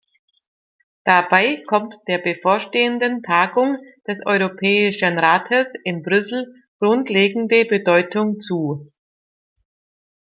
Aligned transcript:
Dabei 1.05 1.57
kommt 1.67 1.93
der 2.07 2.17
bevorstehenden 2.17 3.21
Tagung 3.21 3.77
des 4.07 4.19
Europäischen 4.25 5.19
Rates 5.19 5.73
in 5.83 6.01
Brüssel 6.01 6.51
grundlegende 6.79 7.65
Bedeutung 7.65 8.39
zu. 8.39 8.83